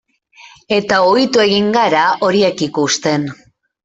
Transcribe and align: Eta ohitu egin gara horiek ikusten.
Eta 0.77 0.97
ohitu 1.09 1.43
egin 1.43 1.67
gara 1.75 2.05
horiek 2.29 2.65
ikusten. 2.69 3.29